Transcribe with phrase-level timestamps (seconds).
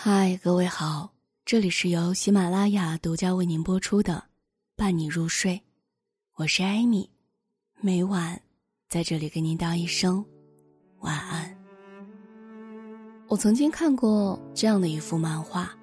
[0.00, 1.10] 嗨，各位好，
[1.44, 4.12] 这里是由喜马拉雅独家为您播出的
[4.76, 5.54] 《伴你入睡》，
[6.36, 7.10] 我是艾米，
[7.80, 8.40] 每晚
[8.88, 10.24] 在这里给您道一声
[11.00, 11.52] 晚安。
[13.26, 15.76] 我曾经看过这样的一幅漫画，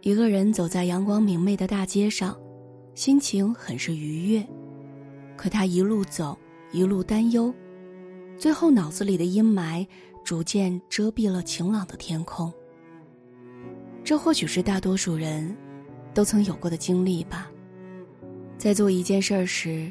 [0.00, 2.36] 一个人走在阳光明媚的大街上，
[2.96, 4.44] 心情很是愉悦，
[5.36, 6.36] 可他一路走，
[6.72, 7.54] 一路担忧，
[8.36, 9.86] 最后脑子里的阴霾
[10.24, 12.52] 逐渐遮蔽了晴朗的天空。
[14.02, 15.56] 这或许是大多数人
[16.12, 17.50] 都曾有过的经历吧。
[18.58, 19.90] 在做一件事儿时，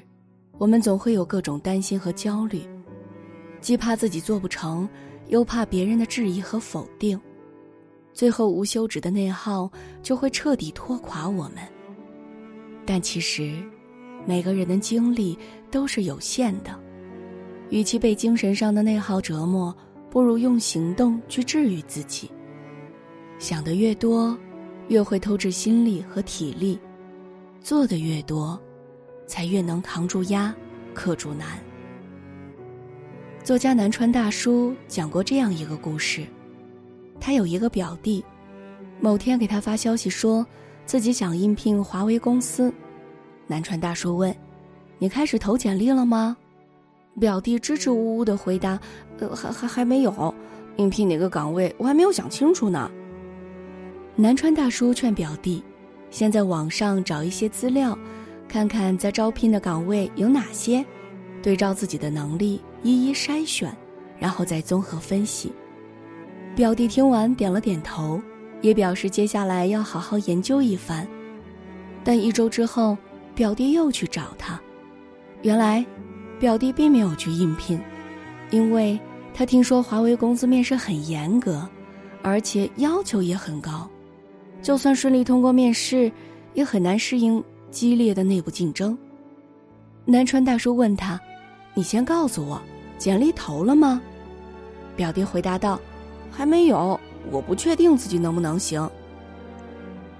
[0.57, 2.61] 我们总会有各种担心和焦虑，
[3.61, 4.87] 既怕自己做不成，
[5.29, 7.19] 又怕别人的质疑和否定，
[8.13, 9.71] 最后无休止的内耗
[10.03, 11.57] 就会彻底拖垮我们。
[12.85, 13.55] 但其实，
[14.25, 15.37] 每个人的精力
[15.71, 16.77] 都是有限的，
[17.69, 19.75] 与其被精神上的内耗折磨，
[20.09, 22.29] 不如用行动去治愈自己。
[23.39, 24.37] 想的越多，
[24.89, 26.77] 越会透支心力和体力；
[27.61, 28.59] 做的越多，
[29.25, 30.53] 才越能扛住压，
[30.93, 31.57] 克住难。
[33.41, 36.25] 作家南川大叔讲过这样一个故事：
[37.17, 38.23] 他有一个表弟，
[38.99, 40.45] 某天给他发消息说
[40.85, 42.71] 自己想应聘华为公司。
[43.47, 44.35] 南川大叔问
[44.99, 46.35] ：“你开始投简历了吗？”
[47.17, 48.77] 表弟支支吾吾的回答
[49.19, 50.35] ：“呃，还还还没有，
[50.75, 52.91] 应聘哪个岗位我还没有想清楚呢。”
[54.21, 55.63] 南川大叔劝表弟，
[56.11, 57.97] 先在网上找一些资料，
[58.49, 60.85] 看看在招聘的岗位有哪些，
[61.41, 63.73] 对照自己的能力一一筛选，
[64.19, 65.53] 然后再综合分析。
[66.53, 68.21] 表弟听完点了点头，
[68.59, 71.07] 也表示接下来要好好研究一番。
[72.03, 72.97] 但一周之后，
[73.33, 74.59] 表弟又去找他，
[75.43, 75.85] 原来，
[76.41, 77.79] 表弟并没有去应聘，
[78.51, 78.99] 因为
[79.33, 81.65] 他听说华为公司面试很严格，
[82.21, 83.89] 而且要求也很高。
[84.61, 86.11] 就算顺利通过面试，
[86.53, 88.97] 也很难适应激烈的内部竞争。
[90.05, 91.19] 南川大叔问他
[91.73, 92.61] ：“你先告诉我，
[92.97, 94.01] 简历投了吗？”
[94.97, 95.79] 表弟回答道
[96.29, 96.99] ：“还没有，
[97.31, 98.89] 我不确定自己能不能行。”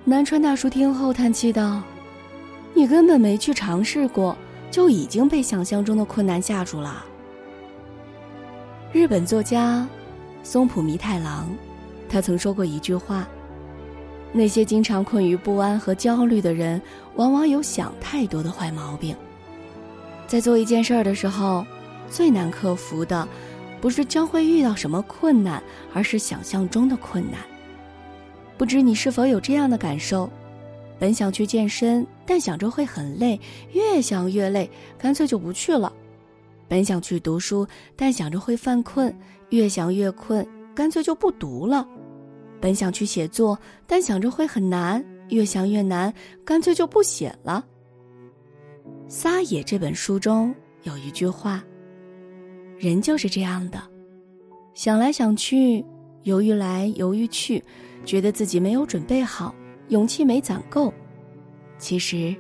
[0.05, 1.81] 南川大叔听后叹气道
[2.73, 4.37] ：“你根本没去尝试过，
[4.71, 7.05] 就已经被想象中的困难吓住了。”
[8.93, 9.87] 日本作家
[10.43, 11.49] 松浦弥太郎，
[12.07, 13.27] 他曾说过一句话。
[14.31, 16.81] 那些经常困于不安和焦虑的人，
[17.15, 19.15] 往往有想太多的坏毛病。
[20.27, 21.65] 在做一件事儿的时候，
[22.09, 23.27] 最难克服的，
[23.81, 25.61] 不是将会遇到什么困难，
[25.93, 27.39] 而是想象中的困难。
[28.57, 30.29] 不知你是否有这样的感受？
[30.99, 33.39] 本想去健身，但想着会很累，
[33.71, 35.91] 越想越累，干脆就不去了。
[36.67, 39.17] 本想去读书，但想着会犯困，
[39.49, 40.45] 越想越困，
[40.75, 41.87] 干脆就不读了。
[42.61, 47.65] 本想去写作，但想着会很难，越想越难，干脆就不写了。
[49.11, 50.53] 《撒野》这本书中
[50.83, 51.63] 有一句话
[52.77, 53.81] ：“人就是这样的，
[54.73, 55.83] 想来想去，
[56.23, 57.63] 犹豫来犹豫去，
[58.05, 59.53] 觉得自己没有准备好，
[59.87, 60.93] 勇气没攒够。
[61.77, 62.35] 其实，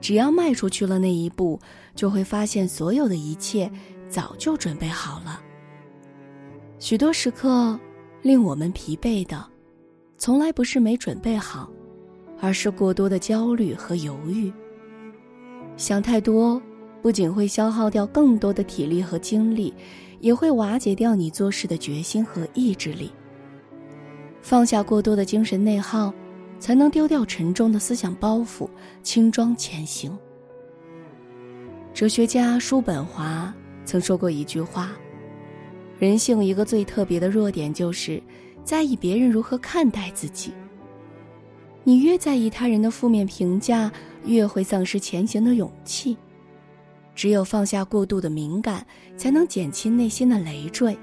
[0.00, 1.58] 只要迈出去了那一步，
[1.94, 3.70] 就会发现所有的一切
[4.08, 5.40] 早就准备好了。
[6.78, 7.78] 许多时刻，
[8.22, 9.44] 令我们疲惫的。”
[10.22, 11.68] 从来不是没准备好，
[12.40, 14.52] 而是过多的焦虑和犹豫。
[15.76, 16.62] 想太多，
[17.02, 19.74] 不仅会消耗掉更多的体力和精力，
[20.20, 23.10] 也会瓦解掉你做事的决心和意志力。
[24.40, 26.14] 放下过多的精神内耗，
[26.60, 28.70] 才能丢掉沉重的思想包袱，
[29.02, 30.16] 轻装前行。
[31.92, 33.52] 哲学家叔本华
[33.84, 34.92] 曾说过一句话
[35.98, 38.22] ：“人性一个最特别的弱点就是。”
[38.64, 40.52] 在意别人如何看待自己。
[41.84, 43.90] 你越在意他人的负面评价，
[44.24, 46.16] 越会丧失前行的勇气。
[47.14, 48.86] 只有放下过度的敏感，
[49.16, 50.96] 才能减轻内心的累赘。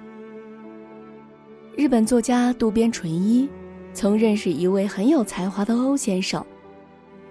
[1.76, 3.48] 日本作家渡边淳一
[3.94, 6.44] 曾认识一位很有才华的欧先生，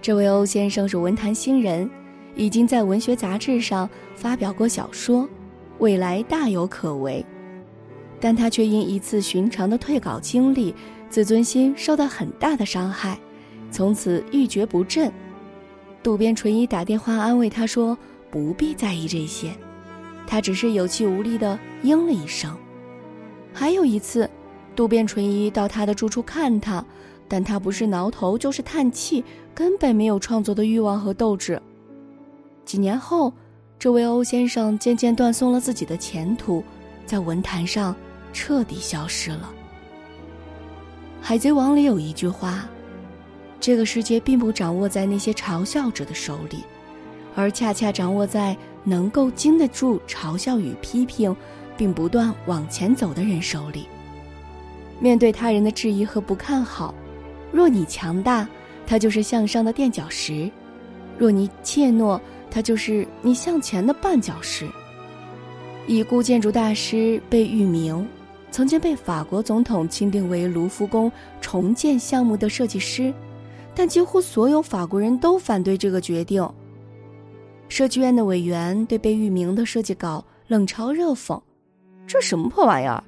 [0.01, 1.91] 这位欧先生是文坛新人，
[2.37, 5.29] 已经在文学杂志上发表过小说，
[5.79, 7.25] 未来大有可为。
[8.21, 10.75] 但他却因一次寻常的退稿经历，
[11.09, 13.19] 自尊心受到很大的伤害，
[13.71, 15.13] 从此一蹶不振。
[16.03, 17.97] 渡边淳一打电话安慰他说
[18.31, 19.51] ：“不必在意这些。”
[20.27, 22.55] 他只是有气无力地应了一声。
[23.53, 24.29] 还有一次，
[24.77, 26.85] 渡边淳一到他的住处看他，
[27.27, 29.25] 但他不是挠头就是叹气，
[29.55, 31.61] 根本没有创作的欲望和斗志。
[32.65, 33.33] 几年后，
[33.79, 36.63] 这位欧先生渐渐断送了自己的前途，
[37.07, 37.97] 在文坛上。
[38.33, 39.53] 彻底消失了。
[41.21, 42.69] 海贼王》里有一句话
[43.61, 46.65] ：“这个世界并不掌握在那些嘲笑者的手里，
[47.35, 51.35] 而恰恰掌握在能够经得住嘲笑与批评，
[51.77, 53.87] 并不断往前走的人手里。”
[55.01, 56.95] 面对他人的质疑和不看好，
[57.53, 58.49] 若你强大，
[58.87, 60.51] 它就是向上的垫脚石；
[61.17, 62.21] 若你怯懦，
[62.51, 64.69] 它就是你向前的绊脚石。
[65.87, 68.07] 已故建筑大师贝聿铭，
[68.51, 71.11] 曾经被法国总统钦定为卢浮宫
[71.41, 73.13] 重建项目的设计师，
[73.75, 76.47] 但几乎所有法国人都反对这个决定。
[77.69, 81.41] 设计院的委员对贝聿铭的设计稿冷嘲热讽
[82.09, 83.05] ：“这什么破玩意儿？”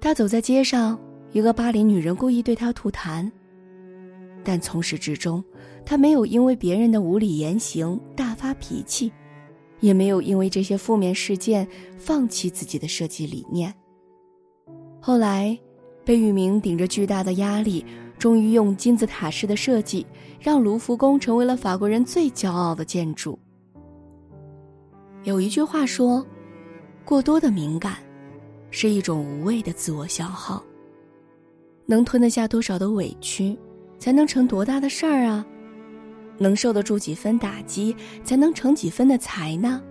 [0.00, 0.98] 他走在街上，
[1.32, 3.28] 一个巴黎女人故意对他吐痰，
[4.44, 5.42] 但从始至终，
[5.84, 9.10] 他没有因为别人的无理言行大发脾气，
[9.80, 11.66] 也没有因为这些负面事件
[11.96, 13.74] 放弃自己的设计理念。
[15.08, 15.58] 后来，
[16.04, 17.82] 贝聿铭顶着巨大的压力，
[18.18, 20.06] 终于用金字塔式的设计，
[20.38, 23.38] 让卢浮宫成为了法国人最骄傲的建筑。
[25.24, 26.26] 有一句话说
[27.06, 27.96] ：“过多的敏感。”
[28.70, 30.62] 是一种无谓的自我消耗。
[31.86, 33.58] 能吞得下多少的委屈，
[33.98, 35.42] 才能成多大的事儿啊？
[36.36, 39.82] 能受得住几分打击，才能成几分的才呢？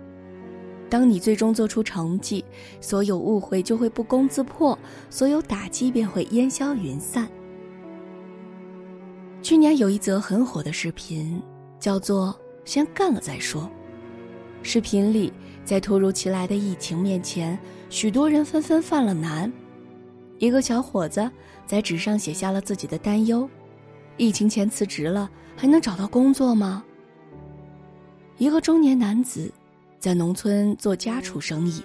[0.90, 2.44] 当你最终做出成绩，
[2.80, 4.78] 所有误会就会不攻自破，
[5.10, 7.28] 所有打击便会烟消云散。
[9.42, 11.40] 去年有一则很火的视频，
[11.78, 13.70] 叫做“先干了再说”。
[14.62, 15.32] 视频里，
[15.64, 17.58] 在突如其来的疫情面前。
[17.90, 19.50] 许多人纷纷犯了难。
[20.38, 21.30] 一个小伙子
[21.66, 23.48] 在纸上写下了自己的担忧：
[24.16, 26.84] 疫情前辞职了，还能找到工作吗？
[28.36, 29.50] 一个中年男子
[29.98, 31.82] 在农村做家畜生意，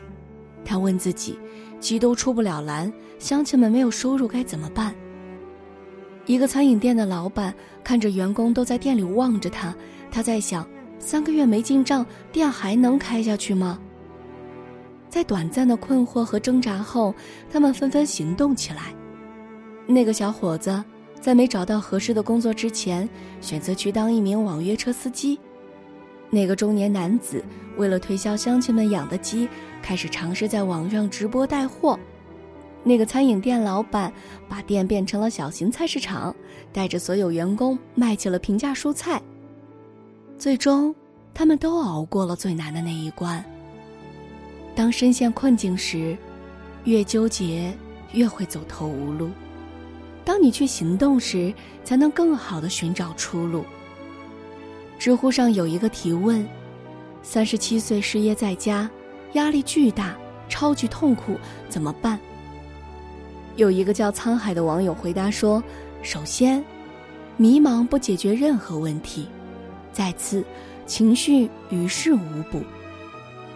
[0.63, 1.39] 他问自己：
[1.79, 4.93] 鸡都出不了栏，乡亲们没有收入该怎么办？
[6.27, 9.75] 一个餐饮店的老板看着员工都在店里望着他，
[10.11, 10.67] 他在想：
[10.99, 13.79] 三个月没进账，店还能开下去吗？
[15.09, 17.13] 在短暂的困惑和挣扎后，
[17.51, 18.93] 他们纷纷行动起来。
[19.87, 20.83] 那个小伙子
[21.19, 23.09] 在没找到合适的工作之前，
[23.41, 25.39] 选择去当一名网约车司机。
[26.33, 27.45] 那个中年男子
[27.77, 29.47] 为了推销乡亲们养的鸡，
[29.83, 31.97] 开始尝试在网上直播带货。
[32.83, 34.11] 那个餐饮店老板
[34.49, 36.35] 把店变成了小型菜市场，
[36.73, 39.21] 带着所有员工卖起了平价蔬菜。
[40.39, 40.93] 最终，
[41.35, 43.45] 他们都熬过了最难的那一关。
[44.73, 46.17] 当深陷困境时，
[46.83, 47.71] 越纠结
[48.11, 49.29] 越会走投无路。
[50.25, 51.53] 当你去行动时，
[51.83, 53.63] 才能更好的寻找出路。
[55.03, 56.47] 知乎上有一个提问：
[57.21, 58.89] 三十七岁失业在家，
[59.33, 60.15] 压力巨大，
[60.47, 62.17] 超级痛苦，怎么办？
[63.57, 65.61] 有一个叫沧海的网友回答说：
[66.01, 66.63] 首先，
[67.35, 69.25] 迷茫不解决任何问题；
[69.91, 70.41] 再次，
[70.85, 72.61] 情绪于事无补。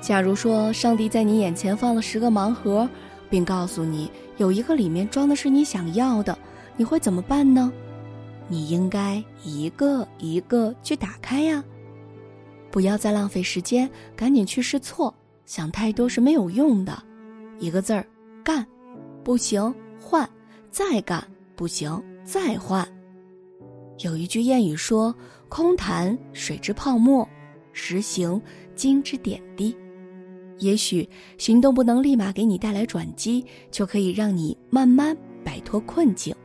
[0.01, 2.89] 假如说上帝在你眼前放了十个盲盒，
[3.29, 6.38] 并告诉你有一个里面装的是你想要的，
[6.75, 7.71] 你会怎么办呢？
[8.47, 11.63] 你应该一个一个去打开呀！
[12.71, 15.13] 不要再浪费时间，赶紧去试错，
[15.45, 17.03] 想太多是没有用的。
[17.59, 18.05] 一个字儿，
[18.44, 18.65] 干，
[19.23, 20.29] 不行换，
[20.69, 22.88] 再干不行再换。
[23.99, 25.13] 有一句谚语说
[25.49, 27.27] ：“空谈水之泡沫，
[27.73, 28.39] 实行
[28.75, 29.75] 金之点滴。”
[30.59, 36.35] 也许行动不能立马给你带来转机，就可以让你慢慢摆脱困境。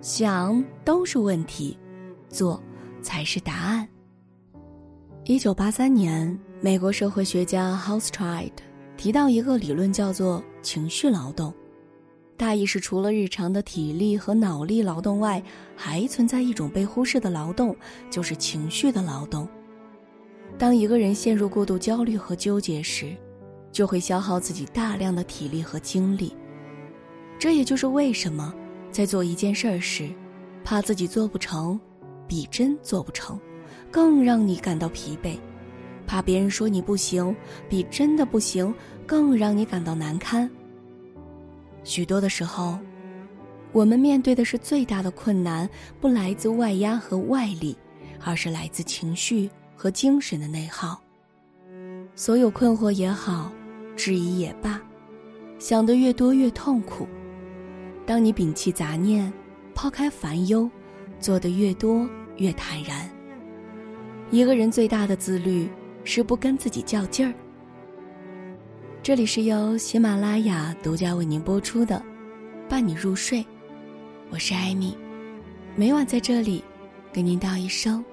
[0.00, 1.76] 想都是问题，
[2.30, 2.62] 做
[3.02, 3.86] 才是答案。
[5.24, 8.52] 一九八三年，美国社会学家 Housetried
[8.96, 11.52] 提到一个理论，叫做情绪劳动，
[12.38, 15.42] 大意是除了日常的体力和脑力劳动外，
[15.76, 17.76] 还存在一种被忽视的劳动，
[18.10, 19.46] 就是情绪的劳动。
[20.56, 23.14] 当一个人陷入过度焦虑和纠结时，
[23.70, 26.34] 就会消耗自己大量的体力和精力。
[27.38, 28.54] 这也就是为什么，
[28.90, 30.08] 在做一件事儿时，
[30.64, 31.78] 怕自己做不成，
[32.26, 33.38] 比真做不成，
[33.90, 35.38] 更让你感到疲惫；
[36.06, 37.34] 怕别人说你不行，
[37.68, 38.74] 比真的不行
[39.06, 40.50] 更让你感到难堪。
[41.84, 42.78] 许多的时候，
[43.72, 45.68] 我们面对的是最大的困难，
[46.00, 47.76] 不来自外压和外力，
[48.24, 49.50] 而是来自情绪。
[49.82, 51.00] 和精神的内耗，
[52.14, 53.50] 所有困惑也好，
[53.96, 54.78] 质疑也罢，
[55.58, 57.08] 想得越多越痛苦。
[58.10, 59.32] 当你摒弃杂念，
[59.72, 60.68] 抛开烦忧，
[61.20, 63.08] 做得越多越坦然。
[64.32, 65.70] 一个人最大的自律
[66.02, 67.32] 是不跟自己较劲儿。
[69.00, 72.02] 这里是由喜马拉雅独家为您播出的
[72.68, 73.38] 《伴你入睡》，
[74.30, 74.98] 我是艾米，
[75.76, 76.64] 每晚在这里
[77.12, 78.04] 给您道一声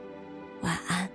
[0.62, 1.10] 晚安。